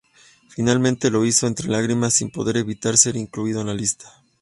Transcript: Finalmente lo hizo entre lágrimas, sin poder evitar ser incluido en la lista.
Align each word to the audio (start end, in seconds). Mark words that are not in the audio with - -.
Finalmente 0.47 1.11
lo 1.11 1.23
hizo 1.25 1.45
entre 1.45 1.67
lágrimas, 1.69 2.15
sin 2.15 2.31
poder 2.31 2.57
evitar 2.57 2.97
ser 2.97 3.15
incluido 3.15 3.61
en 3.61 3.67
la 3.67 3.75
lista. 3.75 4.11